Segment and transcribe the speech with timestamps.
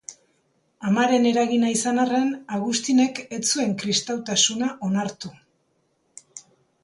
[0.91, 5.31] Amaren eragina izan arren, Agustinek ez zuen kristautasuna onartu.